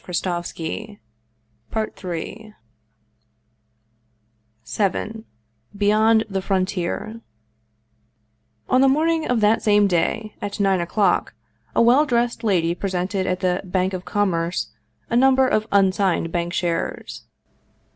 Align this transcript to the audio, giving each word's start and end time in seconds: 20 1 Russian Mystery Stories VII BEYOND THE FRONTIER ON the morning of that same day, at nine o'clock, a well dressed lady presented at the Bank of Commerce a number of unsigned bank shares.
20 0.03 0.97
1 0.97 0.97
Russian 0.97 0.99
Mystery 1.85 2.53
Stories 4.63 4.93
VII 4.95 5.25
BEYOND 5.77 6.23
THE 6.27 6.41
FRONTIER 6.41 7.21
ON 8.67 8.81
the 8.81 8.87
morning 8.89 9.27
of 9.27 9.41
that 9.41 9.61
same 9.61 9.85
day, 9.85 10.33
at 10.41 10.59
nine 10.59 10.81
o'clock, 10.81 11.35
a 11.75 11.83
well 11.83 12.07
dressed 12.07 12.43
lady 12.43 12.73
presented 12.73 13.27
at 13.27 13.41
the 13.41 13.61
Bank 13.63 13.93
of 13.93 14.03
Commerce 14.03 14.71
a 15.11 15.15
number 15.15 15.47
of 15.47 15.67
unsigned 15.71 16.31
bank 16.31 16.53
shares. 16.53 17.25